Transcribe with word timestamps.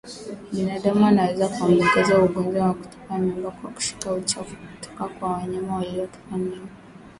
Binadamu 0.51 1.05
anaweza 1.05 1.47
kuambukizwa 1.49 2.23
ugonjwa 2.23 2.65
wa 2.65 2.73
kutupa 2.73 3.17
mimba 3.19 3.51
kwa 3.51 3.71
kushika 3.71 4.13
uchafu 4.13 4.55
kutoka 4.55 5.03
kwa 5.07 5.29
wanyama 5.31 5.75
waliotupa 5.75 6.37
mimba 6.37 6.69